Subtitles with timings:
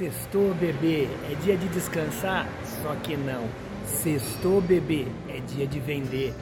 [0.00, 2.48] Sextou, bebê, é dia de descansar?
[2.82, 3.46] Só que não.
[3.84, 6.32] Sextou, bebê, é dia de vender.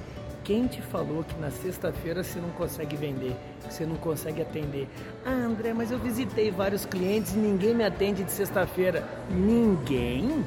[0.45, 3.35] Quem te falou que na sexta-feira você não consegue vender,
[3.67, 4.87] que você não consegue atender?
[5.27, 9.03] Ah, André, mas eu visitei vários clientes e ninguém me atende de sexta-feira.
[9.29, 10.45] Ninguém?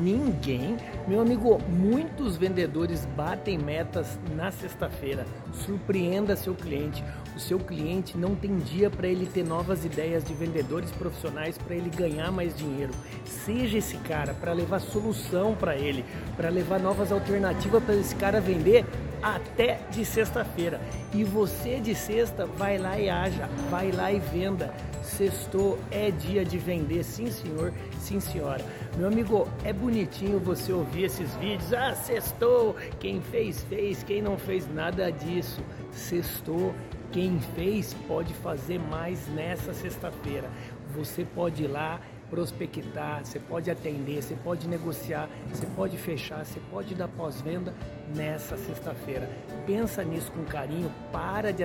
[0.00, 0.76] Ninguém.
[1.06, 5.24] Meu amigo, muitos vendedores batem metas na sexta-feira.
[5.52, 7.04] Surpreenda seu cliente.
[7.36, 11.76] O seu cliente não tem dia para ele ter novas ideias de vendedores profissionais para
[11.76, 12.92] ele ganhar mais dinheiro.
[13.24, 16.04] Seja esse cara para levar solução para ele,
[16.36, 18.84] para levar novas alternativas para esse cara vender
[19.24, 20.78] até de sexta-feira.
[21.14, 24.74] E você de sexta vai lá e haja, vai lá e venda.
[25.02, 28.62] Sextou é dia de vender, sim senhor, sim senhora.
[28.98, 31.72] Meu amigo, é bonitinho você ouvir esses vídeos.
[31.72, 35.62] Ah, sextou, quem fez, fez, quem não fez nada disso.
[35.90, 36.74] Sextou,
[37.10, 40.50] quem fez pode fazer mais nessa sexta-feira.
[40.94, 41.98] Você pode ir lá
[42.34, 47.72] prospectar, você pode atender, você pode negociar, você pode fechar, você pode dar pós-venda
[48.12, 49.30] nessa sexta-feira.
[49.64, 51.64] Pensa nisso com carinho, para de,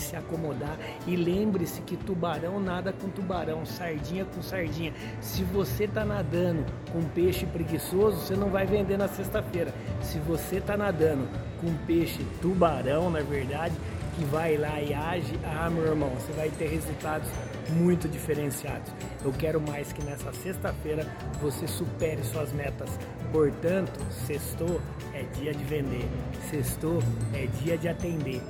[0.00, 0.76] se acomodar
[1.06, 4.92] e lembre-se que tubarão nada com tubarão, sardinha com sardinha.
[5.20, 9.72] Se você está nadando com peixe preguiçoso, você não vai vender na sexta-feira.
[10.02, 11.28] Se você está nadando
[11.60, 13.74] com peixe tubarão, na verdade,
[14.16, 17.28] que vai lá e age, ah, meu irmão, você vai ter resultados
[17.70, 18.90] muito diferenciados.
[19.22, 21.06] Eu quero mais que nessa sexta-feira
[21.40, 22.88] você supere suas metas.
[23.30, 24.80] Portanto, sextou
[25.12, 26.08] é dia de vender,
[26.50, 27.02] sextou
[27.34, 28.40] é dia de atender,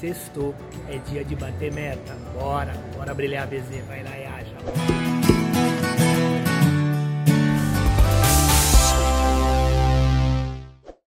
[0.00, 0.54] sextou
[0.88, 2.14] é dia de bater meta.
[2.34, 5.11] Bora, bora brilhar, BZ, vai lá e haja.